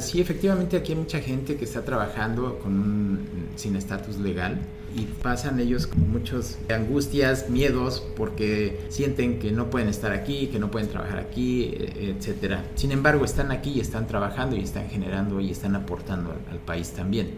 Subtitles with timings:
[0.00, 3.20] sí, efectivamente aquí hay mucha gente que está trabajando con
[3.56, 4.58] sin estatus legal
[4.96, 10.58] y pasan ellos con muchas angustias, miedos, porque sienten que no pueden estar aquí, que
[10.58, 12.58] no pueden trabajar aquí, e, etc.
[12.76, 16.92] Sin embargo, están aquí y están trabajando y están generando y están aportando al, país
[16.92, 17.30] también.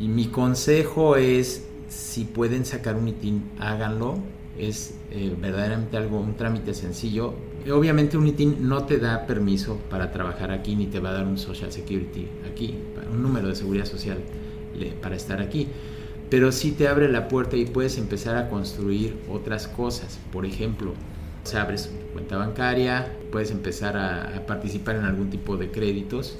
[0.00, 4.18] Y mi consejo es, si pueden sacar un ITIN, háganlo.
[4.56, 7.34] Es eh, verdaderamente algo, un trámite sencillo.
[7.68, 11.26] Obviamente un ITIN no te da permiso para trabajar aquí, ni te va a dar
[11.26, 12.74] un Social Security aquí,
[13.12, 14.18] un número de seguridad social
[15.02, 15.68] para estar aquí
[16.30, 20.18] pero sí te abre la puerta y puedes empezar a construir otras cosas.
[20.32, 20.94] Por ejemplo,
[21.42, 26.38] se abres cuenta bancaria, puedes empezar a, participar en algún tipo de créditos.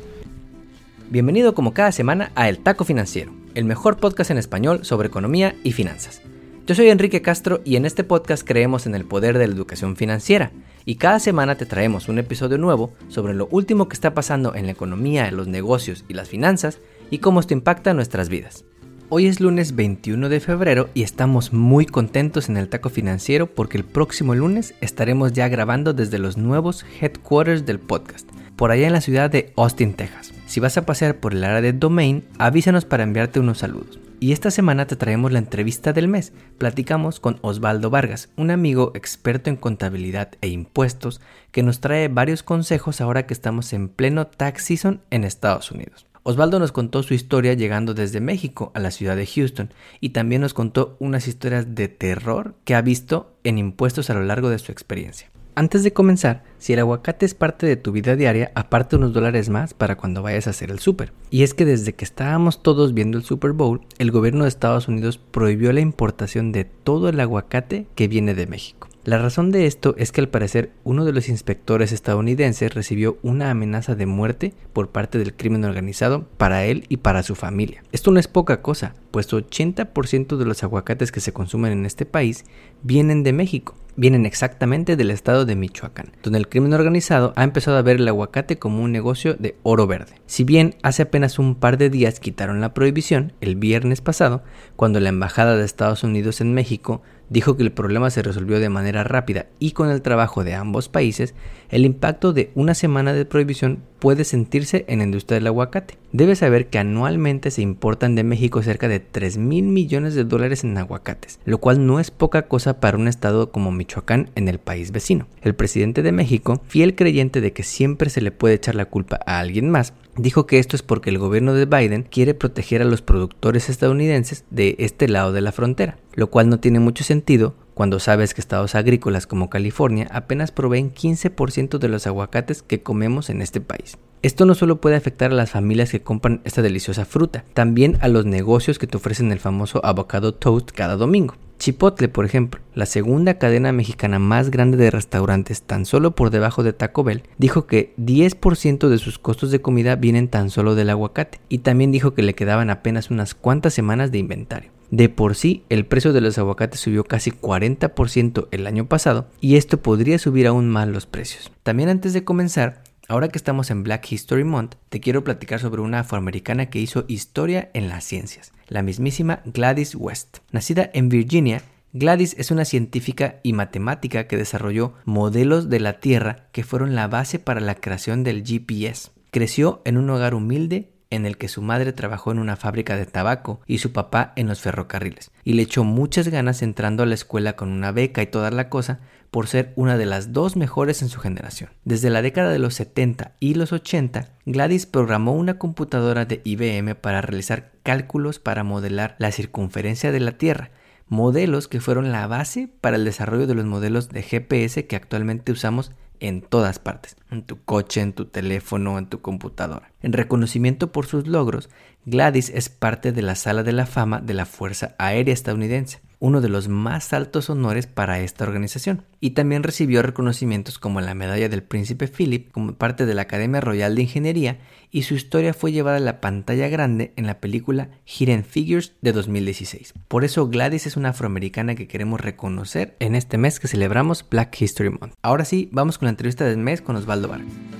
[1.11, 5.57] Bienvenido como cada semana a El Taco Financiero, el mejor podcast en español sobre economía
[5.65, 6.23] y finanzas.
[6.71, 9.97] Yo soy Enrique Castro y en este podcast creemos en el poder de la educación
[9.97, 10.53] financiera
[10.85, 14.67] y cada semana te traemos un episodio nuevo sobre lo último que está pasando en
[14.67, 16.79] la economía, los negocios y las finanzas
[17.11, 18.65] y cómo esto impacta nuestras vidas.
[19.09, 23.77] Hoy es lunes 21 de febrero y estamos muy contentos en el Taco Financiero porque
[23.77, 28.93] el próximo lunes estaremos ya grabando desde los nuevos headquarters del podcast, por allá en
[28.93, 30.33] la ciudad de Austin, Texas.
[30.47, 33.99] Si vas a pasear por el área de Domain, avísanos para enviarte unos saludos.
[34.23, 36.35] Y esta semana te traemos la entrevista del mes.
[36.59, 42.43] Platicamos con Osvaldo Vargas, un amigo experto en contabilidad e impuestos que nos trae varios
[42.43, 46.07] consejos ahora que estamos en pleno tax season en Estados Unidos.
[46.23, 50.43] Osvaldo nos contó su historia llegando desde México a la ciudad de Houston y también
[50.43, 54.59] nos contó unas historias de terror que ha visto en impuestos a lo largo de
[54.59, 55.31] su experiencia.
[55.61, 59.51] Antes de comenzar, si el aguacate es parte de tu vida diaria, aparte unos dólares
[59.51, 61.13] más para cuando vayas a hacer el súper.
[61.29, 64.89] Y es que desde que estábamos todos viendo el Super Bowl, el gobierno de Estados
[64.89, 68.80] Unidos prohibió la importación de todo el aguacate que viene de México.
[69.03, 73.51] La razón de esto es que al parecer uno de los inspectores estadounidenses recibió una
[73.51, 77.83] amenaza de muerte por parte del crimen organizado para él y para su familia.
[77.93, 82.05] Esto no es poca cosa, pues 80% de los aguacates que se consumen en este
[82.05, 82.45] país
[82.83, 87.79] vienen de México, vienen exactamente del estado de Michoacán, donde el crimen organizado ha empezado
[87.79, 90.13] a ver el aguacate como un negocio de oro verde.
[90.27, 94.43] Si bien hace apenas un par de días quitaron la prohibición, el viernes pasado,
[94.77, 98.69] cuando la Embajada de Estados Unidos en México dijo que el problema se resolvió de
[98.69, 101.35] manera rápida y con el trabajo de ambos países,
[101.71, 105.99] el impacto de una semana de prohibición puede sentirse en la industria del aguacate.
[106.13, 110.65] Debes saber que anualmente se importan de México cerca de 3 mil millones de dólares
[110.65, 114.59] en aguacates, lo cual no es poca cosa para un estado como Michoacán en el
[114.59, 115.29] país vecino.
[115.43, 119.21] El presidente de México, fiel creyente de que siempre se le puede echar la culpa
[119.27, 122.87] a alguien más, dijo que esto es porque el gobierno de Biden quiere proteger a
[122.87, 127.55] los productores estadounidenses de este lado de la frontera, lo cual no tiene mucho sentido
[127.81, 133.31] cuando sabes que estados agrícolas como California apenas proveen 15% de los aguacates que comemos
[133.31, 133.97] en este país.
[134.21, 138.09] Esto no solo puede afectar a las familias que compran esta deliciosa fruta, también a
[138.09, 141.37] los negocios que te ofrecen el famoso avocado toast cada domingo.
[141.59, 146.63] Chipotle, por ejemplo, la segunda cadena mexicana más grande de restaurantes tan solo por debajo
[146.63, 150.91] de Taco Bell, dijo que 10% de sus costos de comida vienen tan solo del
[150.91, 154.71] aguacate y también dijo que le quedaban apenas unas cuantas semanas de inventario.
[154.91, 159.57] De por sí, el precio de los aguacates subió casi 40% el año pasado y
[159.57, 161.53] esto podría subir aún más los precios.
[161.63, 165.81] También antes de comenzar, ahora que estamos en Black History Month, te quiero platicar sobre
[165.81, 170.39] una afroamericana que hizo historia en las ciencias, la mismísima Gladys West.
[170.51, 171.63] Nacida en Virginia,
[171.93, 177.07] Gladys es una científica y matemática que desarrolló modelos de la Tierra que fueron la
[177.07, 179.11] base para la creación del GPS.
[179.31, 183.07] Creció en un hogar humilde en el que su madre trabajó en una fábrica de
[183.07, 187.15] tabaco y su papá en los ferrocarriles, y le echó muchas ganas entrando a la
[187.15, 189.01] escuela con una beca y toda la cosa
[189.31, 191.71] por ser una de las dos mejores en su generación.
[191.85, 196.97] Desde la década de los 70 y los 80, Gladys programó una computadora de IBM
[196.97, 200.71] para realizar cálculos para modelar la circunferencia de la Tierra,
[201.09, 205.53] modelos que fueron la base para el desarrollo de los modelos de GPS que actualmente
[205.53, 209.91] usamos en todas partes, en tu coche, en tu teléfono, en tu computadora.
[210.03, 211.69] En reconocimiento por sus logros,
[212.07, 216.41] Gladys es parte de la Sala de la Fama de la Fuerza Aérea Estadounidense uno
[216.41, 221.49] de los más altos honores para esta organización, y también recibió reconocimientos como la Medalla
[221.49, 224.59] del Príncipe Philip como parte de la Academia Royal de Ingeniería,
[224.93, 229.13] y su historia fue llevada a la pantalla grande en la película Hidden Figures de
[229.13, 229.95] 2016.
[230.09, 234.61] Por eso Gladys es una afroamericana que queremos reconocer en este mes que celebramos Black
[234.61, 235.15] History Month.
[235.23, 237.80] Ahora sí, vamos con la entrevista del mes con Osvaldo Vargas.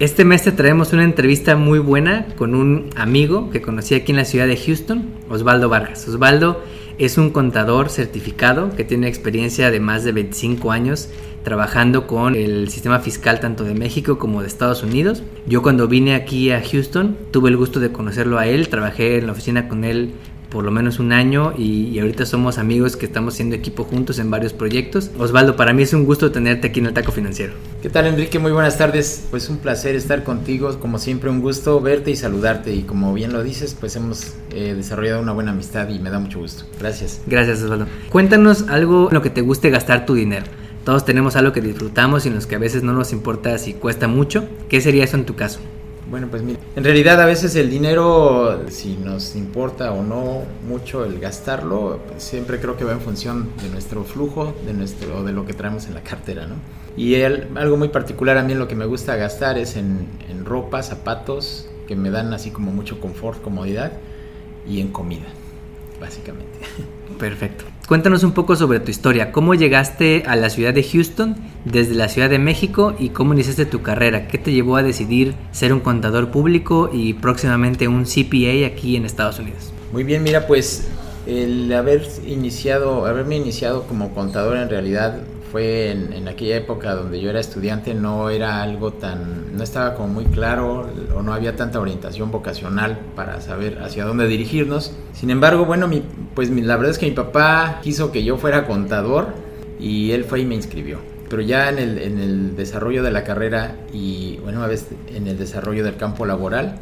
[0.00, 4.16] Este mes te traemos una entrevista muy buena con un amigo que conocí aquí en
[4.16, 6.08] la ciudad de Houston, Osvaldo Vargas.
[6.08, 6.62] Osvaldo
[6.96, 11.10] es un contador certificado que tiene experiencia de más de 25 años
[11.42, 15.22] trabajando con el sistema fiscal tanto de México como de Estados Unidos.
[15.46, 19.26] Yo cuando vine aquí a Houston tuve el gusto de conocerlo a él, trabajé en
[19.26, 20.14] la oficina con él
[20.50, 24.30] por lo menos un año y, ahorita somos amigos que estamos haciendo equipo juntos en
[24.30, 25.10] varios proyectos.
[25.18, 27.52] Osvaldo, para mí es un gusto tenerte aquí en el Taco Financiero.
[27.82, 28.38] ¿Qué tal Enrique?
[28.38, 29.26] Muy buenas tardes.
[29.30, 33.32] Pues un placer estar contigo, como siempre un gusto verte y saludarte y como bien
[33.32, 36.64] lo dices, pues hemos eh, desarrollado una buena amistad y me da mucho gusto.
[36.78, 37.20] Gracias.
[37.26, 37.86] Gracias Osvaldo.
[38.10, 40.46] Cuéntanos algo en lo que te guste gastar tu dinero.
[40.84, 43.74] Todos tenemos algo que disfrutamos y en los que a veces no nos importa si
[43.74, 44.48] cuesta mucho.
[44.68, 45.60] ¿Qué sería eso en tu caso?
[46.10, 51.20] Bueno, pues en realidad a veces el dinero, si nos importa o no mucho el
[51.20, 55.46] gastarlo, pues siempre creo que va en función de nuestro flujo, de nuestro, de lo
[55.46, 56.56] que traemos en la cartera, ¿no?
[56.96, 60.82] Y algo muy particular a mí lo que me gusta gastar es en, en ropa,
[60.82, 63.92] zapatos, que me dan así como mucho confort, comodidad,
[64.68, 65.26] y en comida,
[66.00, 66.58] básicamente.
[67.20, 67.69] Perfecto.
[67.90, 69.32] Cuéntanos un poco sobre tu historia.
[69.32, 71.34] ¿Cómo llegaste a la ciudad de Houston
[71.64, 74.28] desde la Ciudad de México y cómo iniciaste tu carrera?
[74.28, 79.06] ¿Qué te llevó a decidir ser un contador público y próximamente un CPA aquí en
[79.06, 79.72] Estados Unidos?
[79.90, 80.86] Muy bien, mira, pues
[81.26, 85.18] el haber iniciado, haberme iniciado como contador en realidad
[85.50, 90.08] fue en, aquella época donde yo era estudiante, no era algo tan, no estaba como
[90.08, 94.94] muy claro o no había tanta orientación vocacional para saber hacia dónde dirigirnos.
[95.12, 96.02] Sin embargo, bueno, mi,
[96.34, 99.28] pues la verdad es que mi papá quiso que yo fuera contador
[99.78, 100.98] y él fue y me inscribió.
[101.28, 105.84] Pero ya en el, desarrollo de la carrera y, bueno, a veces en el desarrollo
[105.84, 106.76] del campo laboral,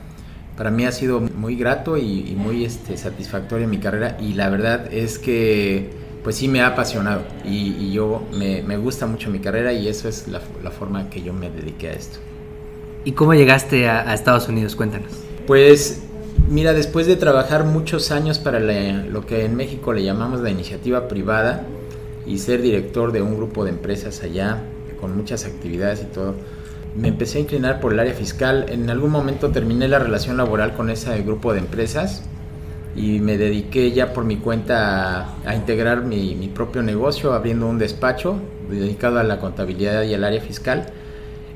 [0.56, 4.92] para mí ha sido muy grato y, muy este, satisfactoria mi carrera y la verdad
[4.92, 9.88] es que pues sí me ha apasionado y, yo me, gusta mucho mi carrera y
[9.88, 12.18] eso es la, forma que yo me dediqué a esto.
[13.04, 14.76] ¿Y cómo llegaste a, Estados Unidos?
[14.76, 15.12] Cuéntanos.
[15.46, 16.02] Pues
[16.50, 21.08] mira, después de trabajar muchos años para lo que en México le llamamos la iniciativa
[21.08, 21.64] privada
[22.26, 24.62] y ser director de un grupo de empresas allá
[25.00, 26.34] con muchas actividades y todo,
[26.96, 28.66] me empecé a inclinar por el área fiscal.
[28.68, 32.24] En algún momento terminé la relación laboral con ese grupo de empresas
[32.98, 38.40] y me dediqué ya por mi cuenta a, integrar mi, propio negocio abriendo un despacho
[38.68, 40.86] dedicado a la contabilidad y al área fiscal.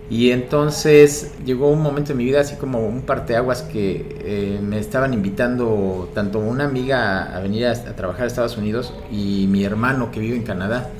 [0.08, 4.78] Y entonces llegó un momento en mi vida así como un parteaguas que eh, me
[4.78, 10.12] estaban invitando tanto una amiga a, venir a, trabajar a Estados Unidos y mi hermano
[10.12, 10.90] que vive en Canadá.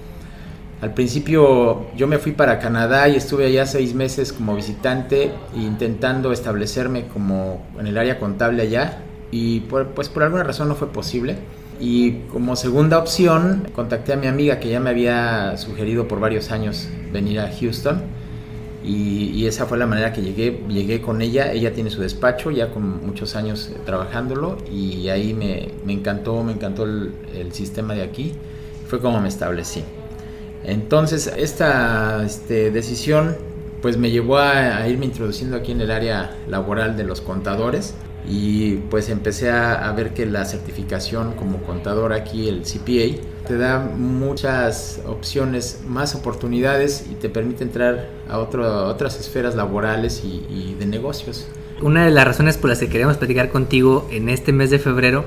[0.80, 6.32] Al principio yo me fui para Canadá y estuve allá seis meses como visitante intentando
[6.32, 8.98] establecerme como en el área contable allá
[9.32, 11.36] y pues por alguna razón no fue posible.
[11.80, 16.52] Y como segunda opción contacté a mi amiga que ya me había sugerido por varios
[16.52, 18.02] años venir a Houston.
[18.84, 22.70] Y, esa fue la manera que llegué, llegué con ella, ella tiene su despacho ya
[22.70, 24.58] con muchos años trabajándolo.
[24.70, 27.12] Y ahí me, me encantó, me encantó el,
[27.52, 28.34] sistema de aquí,
[28.86, 29.82] fue como me establecí.
[30.64, 33.36] Entonces esta este, decisión
[33.80, 37.94] pues me llevó a irme introduciendo aquí en el área laboral de los contadores
[38.28, 43.78] y pues empecé a, ver que la certificación como contador aquí, el CPA, te da
[43.80, 51.48] muchas opciones, más oportunidades y te permite entrar a, otras esferas laborales y, de negocios.
[51.80, 55.24] Una de las razones por las que queremos platicar contigo en este mes de febrero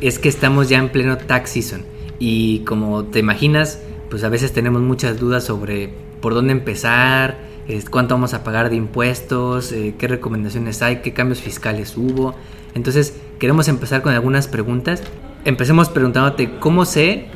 [0.00, 1.84] es que estamos ya en pleno tax season
[2.18, 5.90] y como te imaginas, pues a veces tenemos muchas dudas sobre
[6.22, 7.47] por dónde empezar,
[7.90, 12.34] cuánto vamos a pagar de impuestos, eh, qué recomendaciones hay, qué cambios fiscales hubo.
[12.74, 15.02] Entonces, queremos empezar con algunas preguntas.
[15.44, 17.26] Empecemos preguntándote cómo sé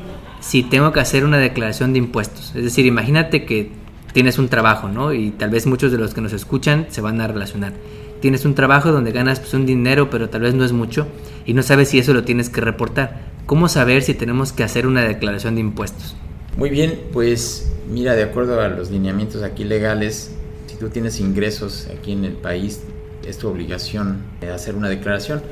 [0.41, 2.53] si tengo que hacer una declaración de impuestos.
[2.55, 3.71] Es decir, imagínate que
[4.13, 5.13] tienes un trabajo, ¿no?
[5.13, 7.73] Y tal vez muchos de los que nos escuchan se van a relacionar.
[8.21, 11.09] Tienes un trabajo donde ganas pues, un dinero, pero tal vez no es mucho,
[11.45, 13.33] y no sabes si eso lo tienes que reportar.
[13.47, 16.17] ¿Cómo saber si tenemos que hacer una declaración de impuestos?
[16.57, 20.31] Muy bien, pues mira, de acuerdo a los lineamientos aquí legales,
[20.67, 22.81] si tú tienes ingresos aquí en el país,
[23.27, 24.23] es tu obligación
[24.53, 25.43] hacer una declaración.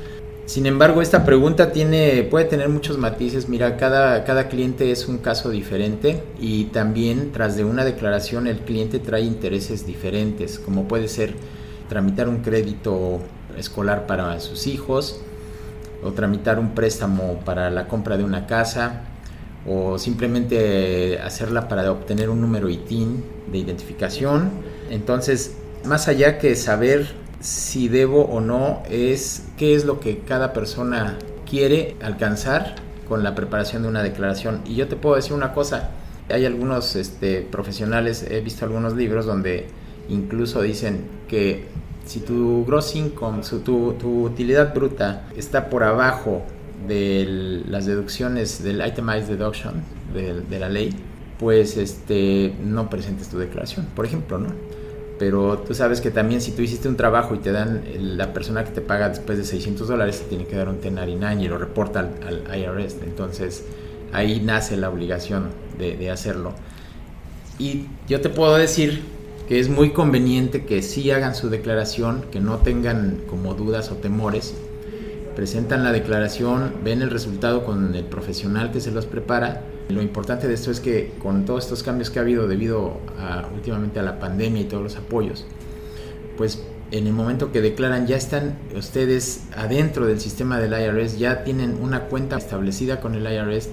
[0.47, 3.49] Sin embargo, esta pregunta tiene, puede tener muchos matices.
[3.49, 8.59] Mira, cada, cada cliente es un caso diferente y también tras de una declaración el
[8.59, 11.35] cliente trae intereses diferentes, como puede ser
[11.89, 13.21] tramitar un crédito
[13.57, 15.21] escolar para sus hijos
[16.03, 19.10] o tramitar un préstamo para la compra de una casa
[19.67, 24.51] o simplemente hacerla para obtener un número ITIN de identificación.
[24.91, 30.53] Entonces, más allá que saber si debo o no, es qué es lo que cada
[30.53, 32.77] persona quiere alcanzar
[33.09, 34.61] con la preparación de una declaración.
[34.65, 35.91] Y yo te puedo decir una cosa,
[36.29, 39.67] hay algunos este, profesionales, he visto algunos libros donde
[40.09, 41.67] incluso dicen que
[42.05, 46.43] si tu gross income, tu, tu utilidad bruta está por abajo
[46.87, 49.83] de las deducciones del itemized deduction
[50.15, 50.95] de, la ley,
[51.39, 54.49] pues este, no presentes tu declaración, por ejemplo, ¿no?
[55.19, 58.65] Pero tú sabes que también si tú hiciste un trabajo y te dan, la persona
[58.65, 61.59] que te paga después de 600 dólares te tiene que dar un 1099 y lo
[61.59, 62.97] reporta al, al IRS.
[63.03, 63.65] Entonces
[64.13, 66.55] ahí nace la obligación de, de hacerlo.
[67.59, 69.03] Y yo te puedo decir
[69.47, 73.97] que es muy conveniente que sí hagan su declaración, que no tengan como dudas o
[73.97, 74.55] temores
[75.35, 79.65] presentan la declaración, ven el resultado con el profesional que se los prepara.
[79.89, 83.49] Lo importante de esto es que con todos estos cambios que ha habido debido a,
[83.55, 85.47] últimamente a la pandemia y todos los apoyos,
[86.37, 91.45] pues en el momento que declaran ya están ustedes adentro del sistema del IRS, ya
[91.45, 93.69] tienen una cuenta establecida con el IRS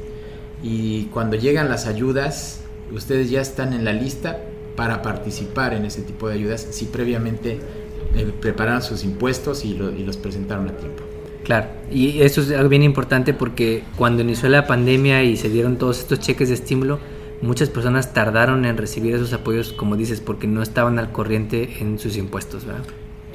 [0.62, 2.62] y cuando llegan las ayudas,
[2.92, 4.40] ustedes ya están en la lista
[4.76, 7.60] para participar en ese tipo de ayudas si previamente
[8.16, 11.07] eh, prepararon sus impuestos y los presentaron a tiempo.
[11.48, 15.78] Claro, y eso es algo bien importante porque cuando inició la pandemia y se dieron
[15.78, 17.00] todos estos cheques de estímulo,
[17.42, 22.00] muchas personas tardaron en recibir esos apoyos, como dices, porque no estaban al corriente en
[22.00, 22.84] sus impuestos, ¿verdad?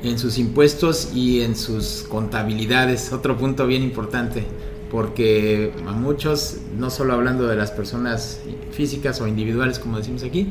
[0.02, 4.44] En sus impuestos y en sus contabilidades, otro punto bien importante,
[4.90, 8.40] porque a muchos, no solo hablando de las personas
[8.72, 10.48] físicas o individuales, como decimos aquí,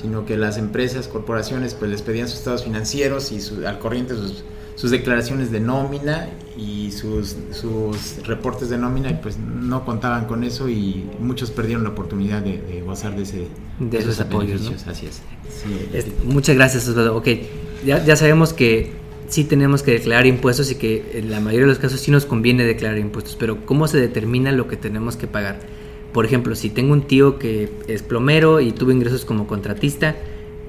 [0.00, 4.14] sino que las empresas, corporaciones, pues les pedían sus estados financieros y su, al corriente
[4.14, 4.44] sus
[4.76, 10.44] sus declaraciones de nómina y sus, sus reportes de nómina y pues no contaban con
[10.44, 14.72] eso y muchos perdieron la oportunidad de, gozar de, ese, de, esos, apoyos.
[14.86, 15.20] Así es.
[16.24, 17.16] muchas gracias, Osvaldo.
[17.16, 17.28] Ok,
[17.84, 18.92] ya, ya sabemos que
[19.28, 22.26] sí tenemos que declarar impuestos y que en la mayoría de los casos sí nos
[22.26, 25.58] conviene declarar impuestos, pero ¿cómo se determina lo que tenemos que pagar?
[26.12, 30.14] Por ejemplo, si tengo un tío que es plomero y tuvo ingresos como contratista,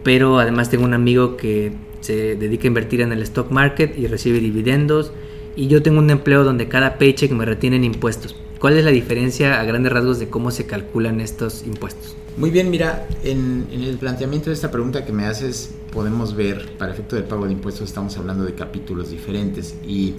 [0.03, 1.73] pero además tengo un amigo que
[2.05, 5.11] se dedica a invertir en el stock market y recibe dividendos.
[5.55, 8.35] Y yo tengo un empleo donde cada paycheck me retienen impuestos.
[8.59, 12.15] ¿Cuál es la diferencia a grandes rasgos de cómo se calculan estos impuestos?
[12.37, 16.91] Muy bien, mira, en, el planteamiento de esta pregunta que me haces, podemos ver, para
[16.91, 19.75] efecto del pago de impuestos, estamos hablando de capítulos diferentes.
[19.87, 20.15] Y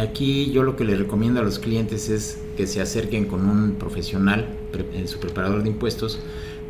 [0.00, 3.74] aquí yo lo que le recomiendo a los clientes es que se acerquen con un
[3.74, 4.46] profesional,
[4.94, 6.20] en su preparador de impuestos,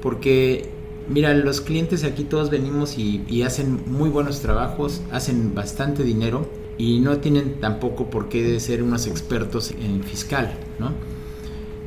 [0.03, 0.69] porque
[1.09, 7.01] Mira, los clientes aquí todos venimos y, hacen muy buenos trabajos, hacen bastante dinero y
[7.01, 10.93] no tienen tampoco por qué ser unos expertos en fiscal, ¿no?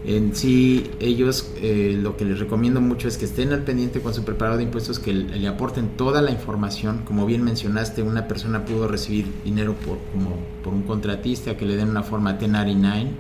[0.06, 4.14] En sí, ellos eh, lo que les recomiendo mucho es que estén al pendiente con
[4.14, 7.04] su preparador de impuestos, que le, aporten toda la información.
[7.06, 11.78] Como bien mencionaste, una persona pudo recibir dinero por, como, por un contratista, que le
[11.78, 13.12] den una forma 1099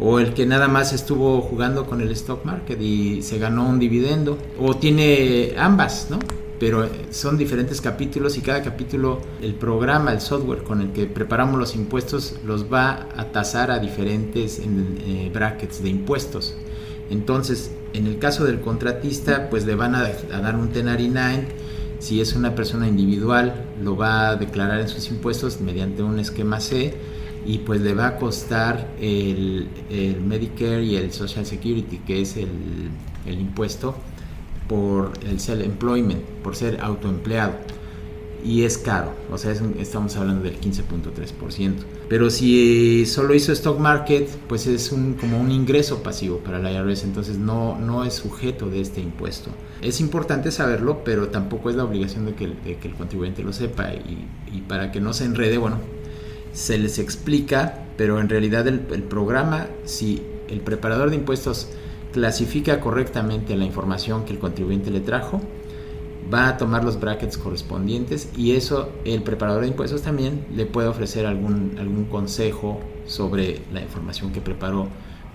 [0.00, 3.78] o el que nada más estuvo jugando con el stock market y se ganó un
[3.78, 6.18] dividendo, o tiene ambas, ¿no?
[6.58, 11.58] Pero son diferentes capítulos y cada capítulo, el programa, el software con el que preparamos
[11.58, 16.54] los impuestos, los va a tasar a diferentes eh, brackets de impuestos.
[17.10, 21.48] Entonces, en el caso del contratista, pues le van a, a dar un 1099.
[21.98, 26.60] Si es una persona individual, lo va a declarar en sus impuestos mediante un esquema
[26.60, 26.94] C
[27.46, 32.36] y pues le va a costar el, el Medicare y el Social Security, que es
[32.36, 32.48] el,
[33.26, 33.94] el impuesto
[34.68, 37.54] por el self-employment, por ser autoempleado.
[38.42, 41.74] Y es caro, o sea, estamos hablando del 15.3%.
[42.08, 46.72] Pero si solo hizo stock market, pues es un, como un ingreso pasivo para la
[46.72, 49.50] IRS, entonces no, no es sujeto de este impuesto.
[49.82, 53.52] Es importante saberlo, pero tampoco es la obligación de que, de que el contribuyente lo
[53.52, 53.92] sepa.
[53.92, 55.76] Y, y para que no se enrede, bueno,
[56.52, 61.68] se les explica, pero en realidad el, programa, si el preparador de impuestos
[62.12, 65.40] clasifica correctamente la información que el contribuyente le trajo,
[66.32, 70.88] va a tomar los brackets correspondientes y eso el preparador de impuestos también le puede
[70.88, 74.88] ofrecer algún, algún consejo sobre la información que preparó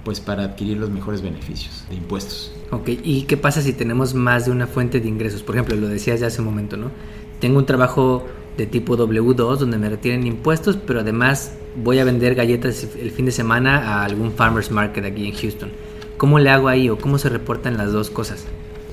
[0.04, 2.54] pues para adquirir los mejores beneficios de impuestos.
[2.72, 5.42] Ok, ¿y qué pasa si tenemos más de una fuente de ingresos?
[5.42, 6.92] Por ejemplo, lo decías ya hace un momento, ¿no?
[7.40, 8.26] Tengo un trabajo
[8.58, 13.26] de tipo W2 donde me retienen impuestos, pero además voy a vender galletas el fin
[13.26, 15.70] de semana a algún farmers market aquí en Houston.
[16.18, 18.46] ¿Cómo le hago ahí o cómo se reportan las dos cosas?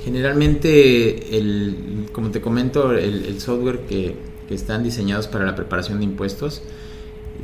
[0.05, 4.17] Generalmente, el, como te comento, el, software que,
[4.49, 6.63] que, están diseñados para la preparación de impuestos,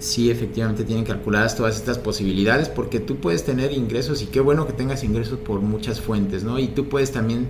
[0.01, 4.67] sí efectivamente tienen calculadas todas estas posibilidades porque tú puedes tener ingresos y qué bueno
[4.67, 6.59] que tengas ingresos por muchas fuentes, ¿no?
[6.59, 7.47] Y tú puedes también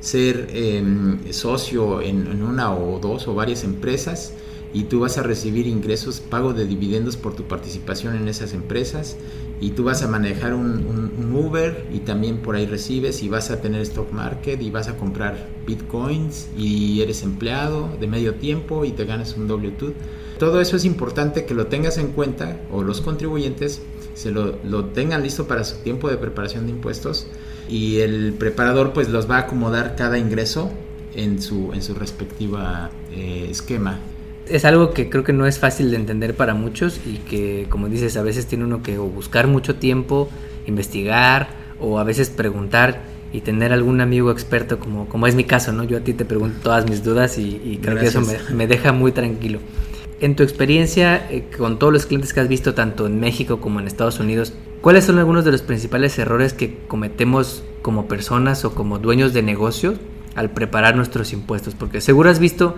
[0.00, 4.32] ser em, socio en, una o dos o varias empresas
[4.72, 9.16] y tú vas a recibir ingresos, pago de dividendos por tu participación en esas empresas
[9.60, 13.60] y tú vas a manejar un, Uber y también por ahí recibes y vas a
[13.60, 18.90] tener stock market y vas a comprar bitcoins y eres empleado de medio tiempo y
[18.92, 19.92] te ganas un W2.
[20.38, 23.82] Todo eso es importante que lo tengas en cuenta o los contribuyentes
[24.14, 27.28] se lo, tengan listo para su tiempo de preparación de impuestos
[27.68, 30.70] y el preparador pues los va a acomodar cada ingreso
[31.14, 33.98] en su, en su respectiva eh, esquema
[34.48, 37.88] es algo que creo que no es fácil de entender para muchos y que, como
[37.88, 40.28] dices, a veces tiene uno que buscar mucho tiempo,
[40.66, 41.48] investigar
[41.80, 43.00] o a veces preguntar
[43.32, 45.84] y tener algún amigo experto, como, como es mi caso, ¿no?
[45.84, 48.22] Yo a ti te pregunto todas mis dudas y, creo que eso
[48.54, 49.60] me, deja muy tranquilo.
[50.20, 53.78] En tu experiencia eh, con todos los clientes que has visto, tanto en México como
[53.78, 58.74] en Estados Unidos, ¿cuáles son algunos de los principales errores que cometemos como personas o
[58.74, 59.98] como dueños de negocios
[60.34, 61.74] al preparar nuestros impuestos?
[61.74, 62.74] Porque seguro has visto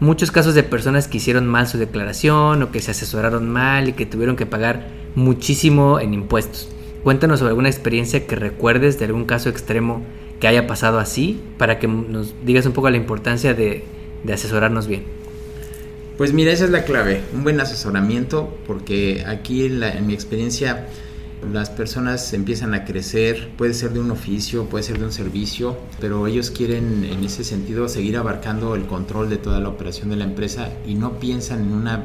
[0.00, 3.92] muchos casos de personas que hicieron mal su declaración o que se asesoraron mal y
[3.92, 6.68] que tuvieron que pagar muchísimo en impuestos.
[7.04, 10.02] Cuéntanos sobre alguna experiencia que recuerdes de algún caso extremo
[10.40, 13.84] que haya pasado así para que nos digas un poco la importancia de,
[14.30, 15.04] asesorarnos bien.
[16.18, 20.86] Pues mira, esa es la clave, un buen asesoramiento, porque aquí en mi experiencia
[21.50, 25.76] las personas empiezan a crecer, puede ser de un oficio, puede ser de un servicio,
[26.00, 30.16] pero ellos quieren en ese sentido seguir abarcando el control de toda la operación de
[30.16, 32.04] la empresa y no piensan en una,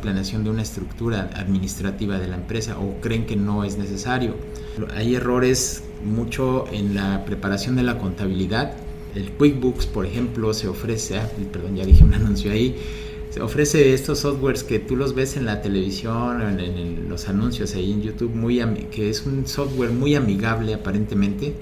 [0.00, 4.36] planeación de una estructura administrativa de la empresa o creen que no es necesario.
[4.94, 8.72] Hay errores mucho en la preparación de la contabilidad.
[9.14, 12.76] El QuickBooks, por ejemplo, se ofrece, ah, perdón, ya dije un anuncio ahí,
[13.40, 17.92] ofrece estos softwares que tú los ves en la televisión, en, en los anuncios ahí
[17.92, 18.58] en YouTube, muy
[18.90, 21.54] que es un software muy amigable aparentemente,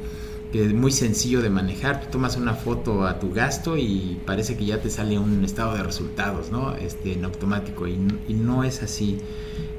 [0.52, 2.00] que es muy sencillo de manejar.
[2.00, 5.74] Tú tomas una foto a tu gasto y parece que ya te sale un estado
[5.74, 6.74] de resultados, ¿no?
[6.76, 9.18] Este, en automático y, no es así.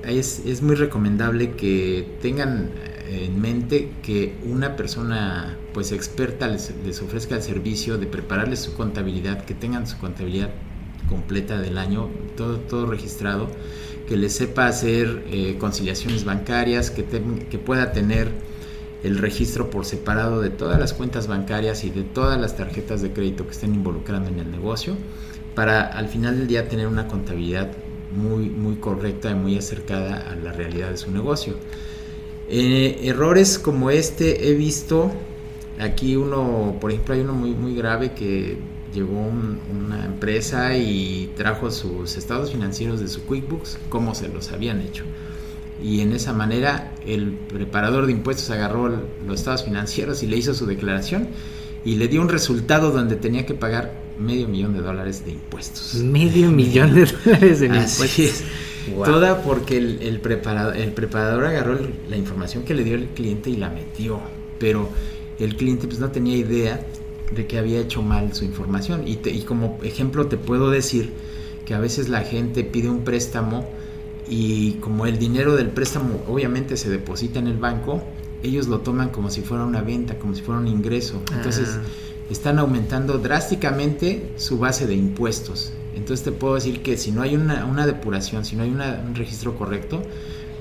[0.04, 2.72] Es, es muy recomendable que tengan
[3.10, 8.74] en mente que una persona pues experta les, les, ofrezca el servicio de prepararles su
[8.74, 10.52] contabilidad, que tengan su contabilidad
[11.08, 13.48] completa del año, todo, todo registrado,
[14.08, 18.32] que le sepa hacer eh, conciliaciones bancarias, que, que pueda tener
[19.04, 23.12] el registro por separado de todas las cuentas bancarias y de todas las tarjetas de
[23.12, 24.96] crédito que estén involucrando en el negocio,
[25.56, 27.72] para al final del día tener una contabilidad
[28.16, 31.56] muy, muy correcta y muy acercada a la realidad de su negocio.
[32.50, 35.12] Eh, errores como este he visto,
[35.80, 38.58] aquí uno, por ejemplo, hay uno muy, muy grave que
[38.94, 44.82] llegó una empresa y trajo sus estados financieros de su QuickBooks como se los habían
[44.82, 45.04] hecho.
[45.82, 48.90] Y en esa manera el preparador de impuestos agarró
[49.26, 51.28] los estados financieros y le hizo su declaración
[51.86, 55.96] y le dio un resultado donde tenía que pagar medio millón de dólares de impuestos.
[55.96, 58.44] Medio millón de dólares de impuestos.
[59.06, 61.78] Toda porque el, preparador, el preparador agarró
[62.10, 64.20] la información que le dio el cliente y la metió.
[64.60, 64.90] Pero
[65.40, 66.80] el cliente pues no tenía idea
[67.32, 69.08] de que había hecho mal su información.
[69.08, 71.14] Y, y como ejemplo te puedo decir
[71.66, 73.68] que a veces la gente pide un préstamo
[74.30, 78.02] y como el dinero del préstamo obviamente se deposita en el banco,
[78.44, 81.22] ellos lo toman como si fuera una venta, como si fuera un ingreso.
[81.36, 81.82] Entonces ah.
[82.30, 85.72] están aumentando drásticamente su base de impuestos.
[85.96, 89.16] Entonces te puedo decir que si no hay una, una depuración, si no hay un
[89.16, 90.02] registro correcto,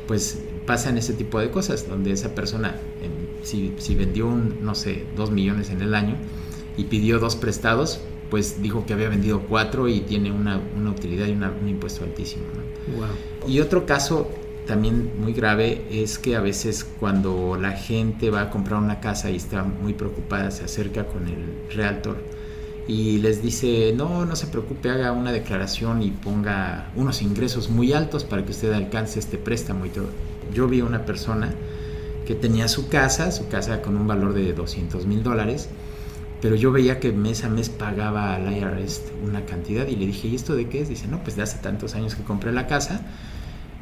[0.06, 2.76] pues pasan ese tipo de cosas, donde esa persona,
[3.42, 6.16] si, si vendió, un, no sé, dos millones en el año,
[6.76, 10.60] y pidió dos prestados, pues dijo que había vendido cuatro y tiene una,
[10.90, 12.44] utilidad y un impuesto altísimo.
[13.46, 14.30] Y otro caso
[14.66, 19.30] también muy grave es que a veces cuando la gente va a comprar una casa
[19.30, 22.16] y está muy preocupada, se acerca con el realtor
[22.88, 27.92] y les dice, no, no se preocupe, haga una declaración y ponga unos ingresos muy
[27.92, 30.06] altos para que usted alcance este préstamo y todo.
[30.54, 31.52] Yo vi a una persona
[32.26, 35.68] que tenía su casa, su casa con un valor de 200 mil dólares,
[36.40, 40.28] pero yo veía que mes a mes pagaba al IRS una cantidad y le dije,
[40.28, 40.88] ¿y esto de qué es?
[40.88, 43.00] Dice, no, pues de hace tantos años que compré la casa.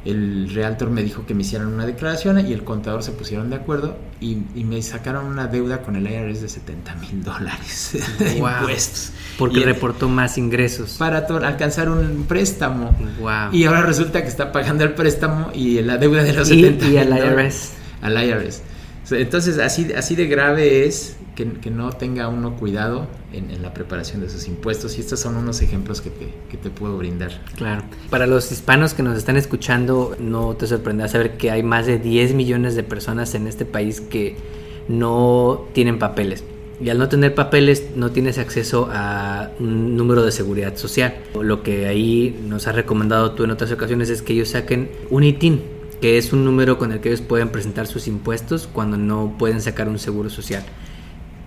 [0.05, 3.55] El realtor me dijo que me hicieran una declaración y el contador se pusieron de
[3.55, 9.11] acuerdo y, me sacaron una deuda con el IRS de 70 mil dólares de impuestos.
[9.39, 10.97] Porque reportó más ingresos.
[10.99, 12.95] Para alcanzar un préstamo.
[13.19, 13.51] Wow.
[13.51, 16.97] Y ahora resulta que está pagando el préstamo y la deuda de los 70 Y
[16.97, 17.71] al IRS.
[18.03, 18.61] Al IRS.
[19.11, 24.29] Entonces, así, así de grave es que, no tenga uno cuidado en, la preparación de
[24.29, 27.31] sus impuestos y estos son unos ejemplos que te, puedo brindar.
[27.55, 27.83] Claro.
[28.09, 31.99] Para los hispanos que nos están escuchando, no te sorprenderá saber que hay más de
[31.99, 34.35] 10 millones de personas en este país que
[34.87, 36.43] no tienen papeles.
[36.79, 41.15] y al no tener papeles no tienes acceso a un número de seguridad social.
[41.39, 45.23] Lo que ahí nos has recomendado tú en otras ocasiones es que ellos saquen un
[45.23, 45.61] ITIN,
[46.05, 49.59] que es un número con el que ellos pueden presentar sus impuestos cuando no pueden
[49.59, 50.63] sacar un seguro social.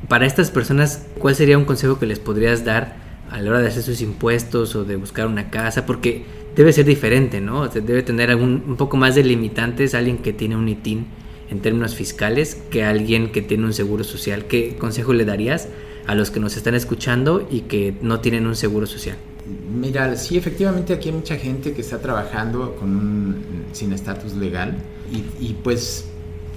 [0.08, 2.96] Para estas personas, ¿cuál sería un consejo que les podrías dar
[3.30, 5.86] a la hora de hacer sus impuestos o de buscar una casa?
[5.86, 6.24] Porque
[6.56, 7.68] debe ser diferente, ¿no?
[7.68, 11.06] debe tener algún, un poco más de limitantes alguien que tiene un ITIN
[11.52, 14.46] en términos fiscales que alguien que tiene un seguro social.
[14.46, 15.68] ¿Qué consejo le darías
[16.08, 19.18] a los que nos están escuchando y que no tienen un seguro social?
[19.72, 22.76] Mira, sí, efectivamente aquí hay mucha gente que está trabajando
[23.72, 24.76] sin estatus legal
[25.40, 26.04] y, pues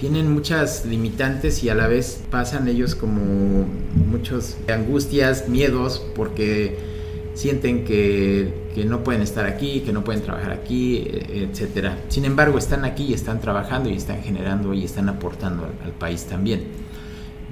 [0.00, 3.66] tienen muchas limitantes y a la vez pasan ellos como
[4.10, 6.76] muchos angustias, miedos, porque
[7.34, 8.52] sienten que,
[8.84, 11.98] no pueden estar aquí, que no pueden trabajar aquí, etcétera.
[12.08, 16.24] Sin embargo, están aquí y están trabajando y están generando y están aportando al, país
[16.24, 16.64] también.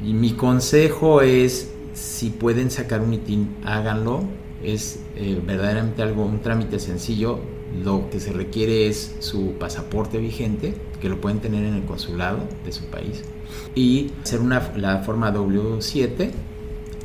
[0.04, 4.24] Y mi consejo es, si pueden sacar un ITIN, háganlo.
[4.62, 7.40] Es eh, verdaderamente algo, un trámite sencillo.
[7.82, 12.40] Lo que se requiere es su pasaporte vigente, que lo pueden tener en el consulado
[12.64, 13.22] de su país,
[13.74, 16.30] y hacer una, la forma W7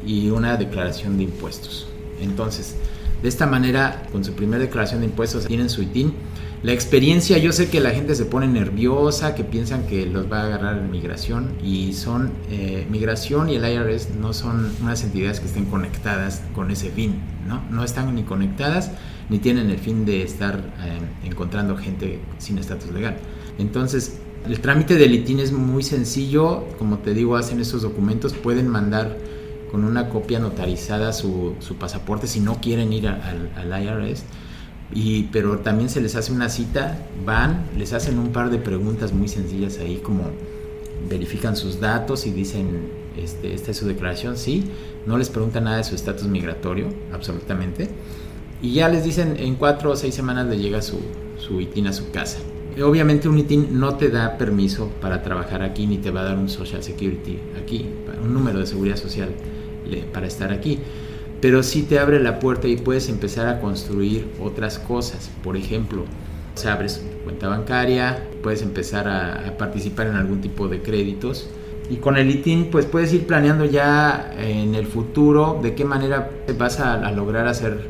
[0.05, 1.87] y una declaración de impuestos.
[2.19, 2.75] Entonces,
[3.21, 6.13] de esta manera, con su primera declaración de impuestos, tienen su ITIN.
[6.65, 10.39] La experiencia, yo sé que la gente se pone nerviosa, que piensan que los va
[10.39, 15.45] a agarrar migración y son, eh, migración y el IRS no son unas entidades que
[15.45, 17.61] estén conectadas con ese fin, ¿no?
[17.69, 18.89] No están ni conectadas
[19.29, 23.17] ni tienen el fin de estar eh, encontrando gente sin estatus legal.
[23.59, 28.69] Entonces, el trámite del ITIN es muy sencillo, como te digo, hacen esos documentos, pueden
[28.69, 29.15] mandar
[29.69, 34.23] con una copia notarizada su, su pasaporte si no quieren ir al IRS.
[34.93, 39.13] Y, pero también se les hace una cita, van, les hacen un par de preguntas
[39.13, 40.25] muy sencillas ahí como
[41.09, 44.65] verifican sus datos y dicen, este, esta es su declaración, sí,
[45.05, 47.89] no les preguntan nada de su estatus migratorio, absolutamente,
[48.61, 50.99] y ya les dicen en cuatro o seis semanas le llega su,
[51.37, 52.39] su ITIN a su casa.
[52.83, 56.37] Obviamente un ITIN no te da permiso para trabajar aquí ni te va a dar
[56.37, 57.85] un Social Security aquí,
[58.21, 59.29] un número de seguridad social
[60.11, 60.79] para estar aquí.
[61.45, 65.29] Pero sí te abre la puerta y puedes empezar a construir otras cosas.
[65.43, 66.05] Por ejemplo,
[66.55, 71.47] se abres cuenta bancaria, puedes empezar a, participar en algún tipo de créditos.
[71.87, 76.31] Y con el ITIN, pues puedes ir planeando ya en el futuro de qué manera
[76.57, 77.89] vas a, lograr hacer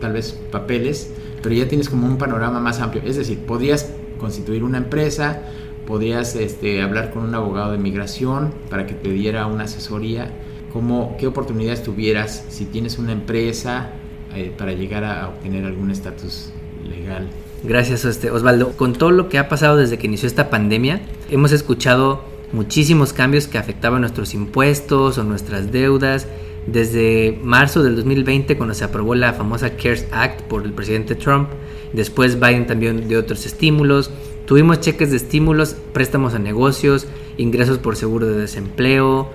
[0.00, 3.04] tal vez papeles, pero ya tienes como un panorama más amplio.
[3.06, 5.40] Es decir, podrías constituir una empresa,
[5.86, 10.32] podrías este, hablar con un abogado de migración para que te diera una asesoría
[10.72, 13.90] cómo, qué oportunidades tuvieras si tienes una empresa
[14.34, 16.50] eh, para llegar a, obtener algún estatus
[16.88, 17.28] legal.
[17.62, 18.72] Gracias, este, Osvaldo.
[18.72, 23.46] Con todo lo que ha pasado desde que inició esta pandemia, hemos escuchado muchísimos cambios
[23.46, 26.26] que afectaban nuestros impuestos o nuestras deudas.
[26.66, 31.48] Desde marzo del 2020, cuando se aprobó la famosa CARES Act por el presidente Trump,
[31.92, 34.10] después Biden también de otros estímulos,
[34.46, 39.30] tuvimos cheques de estímulos, préstamos a negocios, ingresos por seguro de desempleo,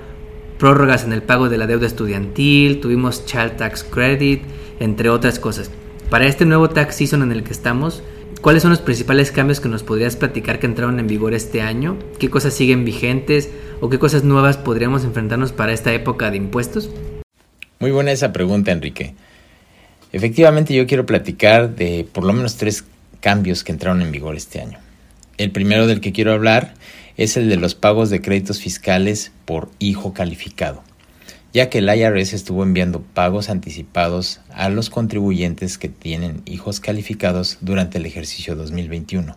[0.57, 4.41] prórrogas en el pago de la deuda estudiantil, tuvimos Child Tax Credit,
[4.79, 5.71] entre otras cosas.
[6.09, 8.01] Para este nuevo tax season en el que estamos,
[8.41, 11.97] ¿cuáles son los principales cambios que nos podrías platicar que entraron en vigor este año?
[12.19, 13.49] ¿Qué cosas siguen vigentes
[13.81, 16.89] o qué cosas nuevas podríamos enfrentarnos para esta época de impuestos?
[17.79, 19.13] Muy buena esa pregunta, Enrique.
[20.13, 22.85] Efectivamente, yo quiero platicar de por lo menos tres
[23.19, 24.79] cambios que entraron en vigor este año.
[25.37, 26.73] El primero del que quiero hablar
[27.17, 30.83] es el de los pagos de créditos fiscales por hijo calificado,
[31.51, 37.57] ya que el IRS estuvo enviando pagos anticipados a los contribuyentes que tienen hijos calificados
[37.61, 39.35] durante el ejercicio 2021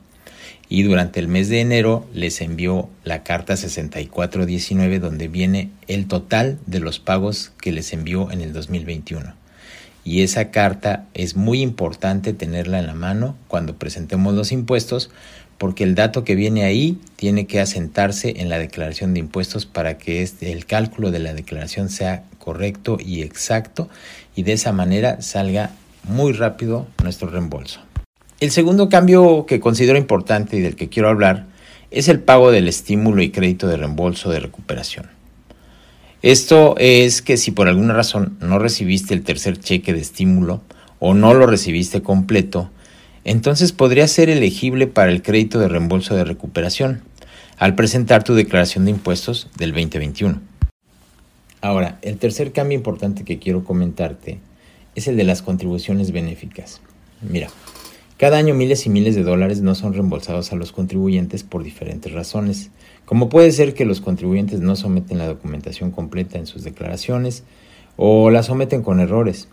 [0.69, 6.59] y durante el mes de enero les envió la carta 6419 donde viene el total
[6.67, 9.35] de los pagos que les envió en el 2021.
[10.05, 15.11] Y esa carta es muy importante tenerla en la mano cuando presentemos los impuestos
[15.61, 19.99] porque el dato que viene ahí tiene que asentarse en la declaración de impuestos para
[19.99, 23.91] que este, el cálculo de la declaración sea correcto y exacto
[24.35, 25.73] y de esa manera salga
[26.05, 27.79] muy rápido nuestro reembolso.
[28.41, 31.45] El segundo cambio que considero importante y del que quiero hablar
[31.91, 35.11] es el pago del estímulo y crédito de reembolso de recuperación.
[36.23, 40.63] Esto es que si por alguna razón no recibiste el tercer cheque de estímulo
[41.01, 42.71] o no lo recibiste completo,
[43.25, 47.03] entonces podría ser elegible para el crédito de reembolso de recuperación
[47.59, 50.41] al presentar tu declaración de impuestos del 2021.
[51.61, 54.39] Ahora, el tercer cambio importante que quiero comentarte
[54.95, 56.81] es el de las contribuciones benéficas.
[57.21, 57.49] Mira,
[58.17, 62.13] Cada año miles y miles de dólares no son reembolsados a los contribuyentes por diferentes
[62.13, 62.71] razones,
[63.07, 67.45] como puede ser que los contribuyentes no someten la documentación completa en sus declaraciones
[67.97, 69.49] o la someten con errores.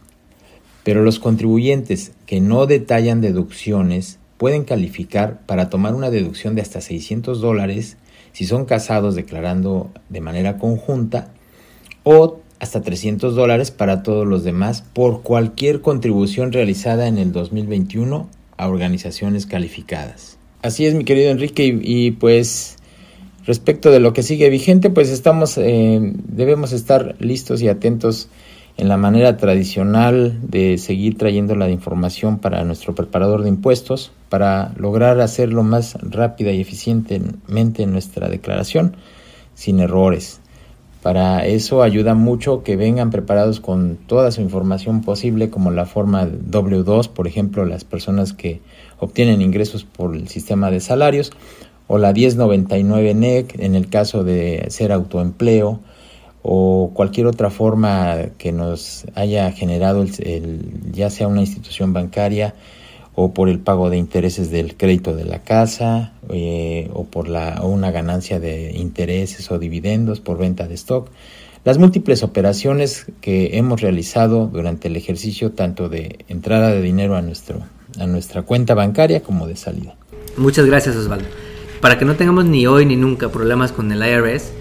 [0.87, 6.79] Pero los contribuyentes que no detallan deducciones pueden calificar para tomar una deducción de hasta
[6.79, 7.97] 600 dólares
[8.31, 11.33] si son casados declarando de manera conjunta
[12.03, 18.29] o hasta 300 dólares para todos los demás por cualquier contribución realizada en el 2021
[18.55, 20.37] a organizaciones calificadas.
[20.61, 22.77] Así es, mi querido Enrique, y, pues
[23.45, 28.29] respecto de lo que sigue vigente, pues estamos, eh, debemos estar listos y atentos
[28.77, 34.71] en la manera tradicional de seguir trayendo la información para nuestro preparador de impuestos para
[34.77, 38.95] lograr hacerlo más rápida y eficientemente nuestra declaración
[39.55, 40.41] sin errores.
[41.01, 46.27] Para eso ayuda mucho que vengan preparados con toda su información posible, como la forma
[46.27, 48.61] W2, por ejemplo, las personas que
[48.99, 51.31] obtienen ingresos por el sistema de salarios,
[51.87, 55.79] o la 1099 NEC en el caso de ser autoempleo,
[56.43, 60.05] o cualquier otra forma que nos haya generado
[60.91, 62.53] ya sea una institución bancaria
[63.19, 67.61] o por el pago de intereses del crédito de la casa eh, o por la,
[67.63, 71.09] o una ganancia de intereses o dividendos por venta de stock.
[71.65, 77.23] Las múltiples operaciones que hemos realizado durante el ejercicio tanto de entrada de dinero a,
[77.23, 77.61] nuestro,
[77.99, 79.95] a nuestra cuenta bancaria como de salida.
[80.37, 81.27] Muchas gracias Osvaldo.
[81.81, 84.51] Para que no tengamos ni hoy ni nunca problemas con el IRS,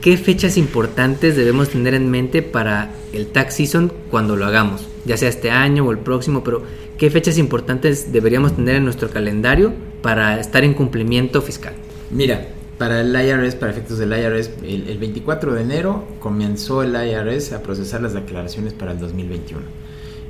[0.00, 4.86] ¿qué fechas importantes debemos tener en mente para el tax season cuando lo hagamos?
[5.04, 6.62] Ya sea este año o el próximo, pero
[6.98, 11.74] ¿qué fechas importantes deberíamos tener en nuestro calendario para estar en cumplimiento fiscal?
[12.10, 17.52] Mira, para el IRS, para efectos del IRS, el, 24 de enero comenzó el IRS
[17.52, 19.60] a procesar las declaraciones para el 2021.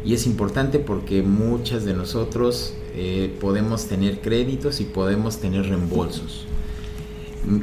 [0.05, 6.47] Y es importante porque muchas de nosotros eh, podemos tener créditos y podemos tener reembolsos.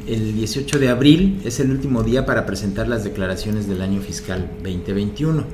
[0.06, 4.50] El 18 de abril es el último día para presentar las declaraciones del año fiscal
[4.64, 5.44] 2021.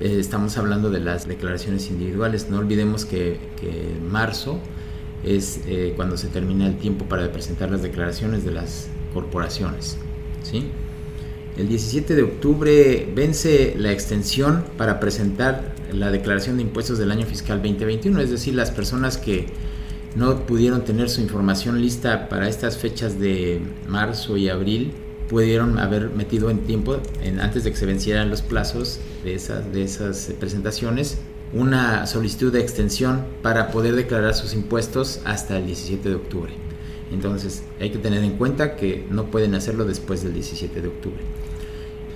[0.00, 2.48] Eh, estamos hablando de las declaraciones individuales.
[2.48, 3.38] No olvidemos que,
[4.08, 4.60] marzo
[5.24, 9.96] es eh, cuando se termina el tiempo para presentar las declaraciones de las corporaciones.
[10.44, 10.66] ¿sí?
[11.56, 17.26] El 17 de octubre vence la extensión para presentar la declaración de impuestos del año
[17.26, 19.46] fiscal 2021, es decir, las personas que
[20.16, 24.92] no pudieron tener su información lista para estas fechas de marzo y abril,
[25.28, 26.98] pudieron haber metido en tiempo,
[27.40, 31.18] antes de que se vencieran los plazos de esas, de esas presentaciones,
[31.52, 36.52] una solicitud de extensión para poder declarar sus impuestos hasta el 17 de octubre.
[37.12, 41.20] Entonces hay que tener en cuenta que no pueden hacerlo después del 17 de octubre.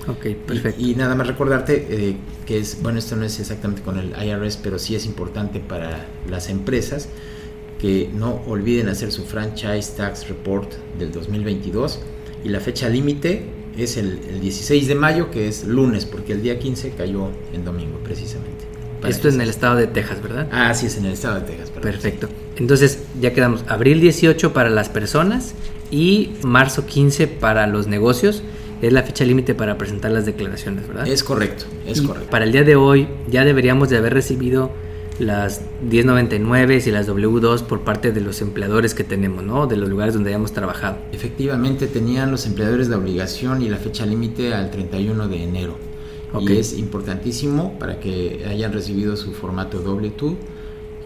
[0.08, 0.80] Ok, perfecto.
[0.80, 4.56] Y, nada más recordarte eh, que es, bueno, esto no es exactamente con el IRS,
[4.56, 7.08] pero sí es importante para las empresas
[7.80, 12.00] que no olviden hacer su Franchise Tax Report del 2022
[12.44, 13.44] y la fecha límite
[13.76, 17.98] es el, 16 de mayo, que es lunes, porque el día 15 cayó en domingo
[18.04, 18.64] precisamente.
[19.08, 20.48] Esto es en el estado de Texas, ¿verdad?
[20.52, 21.70] Ah, sí, es en el estado de Texas.
[21.70, 22.28] Perfecto.
[22.56, 25.54] Entonces ya quedamos abril 18 para las personas
[25.90, 28.42] y marzo 15 para los negocios.
[28.82, 31.06] Es la fecha límite para presentar las declaraciones, ¿verdad?
[31.06, 32.30] Es correcto, es correcto.
[32.30, 34.70] Para el día de hoy ya deberíamos de haber recibido
[35.20, 39.66] las 1099 y las W2 por parte de los empleadores que tenemos, ¿no?
[39.66, 40.96] De los lugares donde hayamos trabajado.
[41.12, 45.76] Efectivamente, tenían los empleadores la obligación y la fecha límite al 31 de enero.
[46.40, 50.36] Y es importantísimo para que hayan recibido su formato W2,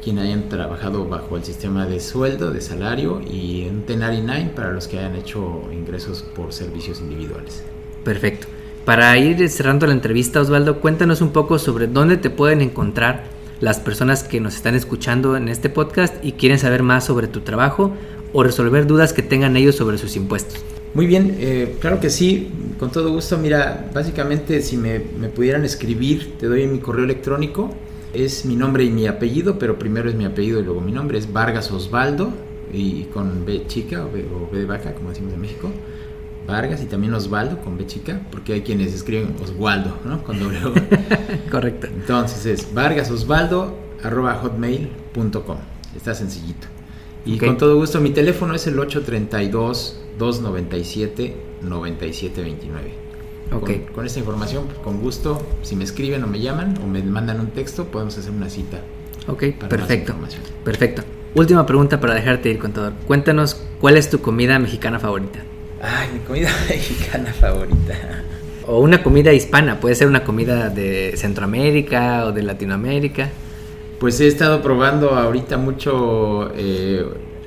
[0.03, 4.87] quien hayan trabajado bajo el sistema de sueldo, de salario y un 1099 para los
[4.87, 7.63] que hayan hecho ingresos por servicios individuales.
[8.05, 8.47] Perfecto.
[8.85, 13.81] Para ir cerrando la entrevista, Osvaldo, cuéntanos un poco sobre dónde te pueden encontrar las
[13.81, 17.93] personas que nos están escuchando en este podcast y quieren saber más sobre tu trabajo
[18.33, 20.63] o resolver dudas que tengan ellos sobre sus impuestos.
[20.95, 23.37] Muy bien, eh, claro que sí, con todo gusto.
[23.37, 27.71] Mira, básicamente si me, pudieran escribir, te doy mi correo electrónico.
[28.13, 31.19] Es mi nombre y mi apellido, pero primero es mi apellido y luego mi nombre.
[31.19, 32.33] Es Vargas Osvaldo
[32.73, 35.71] y con B chica o B, o B de vaca, como decimos en México.
[36.47, 40.23] Vargas y también Osvaldo con B chica, porque hay quienes escriben Oswaldo, ¿no?
[40.23, 40.61] Con doble
[41.51, 41.87] Correcto.
[41.87, 45.57] Entonces es vargasosvaldo.hotmail.com.
[45.97, 46.69] Está sencillito.
[47.27, 51.33] Y con todo gusto, mi teléfono es el 832-297-9729.
[53.53, 53.71] Ok.
[53.95, 57.47] Con, esta información, con gusto, si me escriben o me llaman o me mandan un
[57.49, 58.83] texto, podemos hacer una cita.
[59.27, 60.15] Ok, perfecto.
[60.65, 61.03] Perfecto.
[61.35, 62.93] Última pregunta para dejarte ir, contador.
[63.07, 65.41] Cuéntanos, ¿cuál es tu comida mexicana favorita?
[65.85, 67.95] Ay, mi comida mexicana favorita.
[68.67, 73.29] O una comida hispana, puede ser una comida de Centroamérica o de Latinoamérica.
[74.01, 77.05] Pues he estado probando ahorita mucho eh,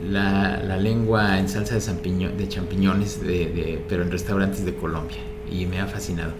[0.07, 5.17] la, lengua en salsa de, de champiñones, de, pero en restaurantes de Colombia,
[5.51, 6.33] y me ha fascinado.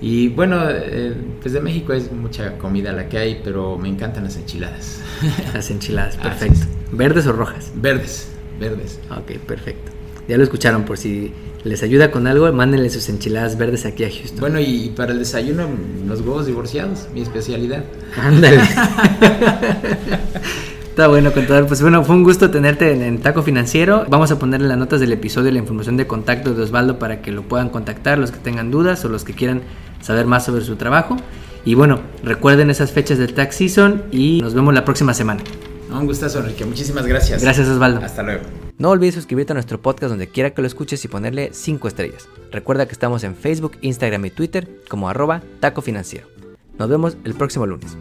[0.00, 4.24] Y bueno, eh, pues de México es mucha comida la que hay, pero me encantan
[4.24, 5.00] las enchiladas.
[5.54, 6.66] Las enchiladas, perfecto.
[6.90, 7.70] ¿Verdes o rojas?
[7.76, 8.98] Verdes, verdes.
[9.16, 9.92] Ok, perfecto.
[10.28, 11.32] Ya lo escucharon, por si
[11.64, 14.40] les ayuda con algo, mándenle sus enchiladas verdes aquí a Houston.
[14.40, 15.68] Bueno, y para el desayuno,
[16.06, 17.84] los huevos divorciados, mi especialidad.
[18.16, 18.58] Ándale.
[20.92, 21.66] Está bueno, contador.
[21.66, 24.04] Pues bueno, fue un gusto tenerte en, Taco Financiero.
[24.10, 27.22] Vamos a poner en las notas del episodio la información de contacto de Osvaldo para
[27.22, 29.62] que lo puedan contactar los que tengan dudas o los que quieran
[30.02, 31.16] saber más sobre su trabajo.
[31.64, 35.42] Y bueno, recuerden esas fechas del tax season y nos vemos la próxima semana.
[35.90, 36.66] Un gustazo, Enrique.
[36.66, 37.42] Muchísimas gracias.
[37.42, 38.04] Gracias, Osvaldo.
[38.04, 38.42] Hasta luego.
[38.82, 42.28] No olvides suscribirte a nuestro podcast donde quiera que lo escuches y ponerle 5 estrellas.
[42.50, 46.26] Recuerda que estamos en Facebook, Instagram y Twitter como arroba taco financiero.
[46.80, 47.96] Nos vemos el próximo lunes.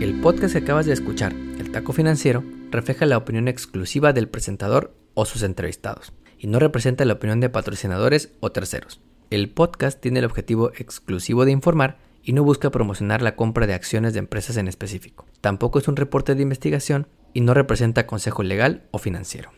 [0.00, 4.94] El podcast que acabas de escuchar, El Taco Financiero, refleja la opinión exclusiva del presentador
[5.12, 9.02] o sus entrevistados, y no representa la opinión de patrocinadores o terceros.
[9.30, 13.74] El podcast tiene el objetivo exclusivo de informar y no busca promocionar la compra de
[13.74, 15.26] acciones de empresas en específico.
[15.42, 19.50] Tampoco es un reporte de investigación y no representa consejo legal o financiero.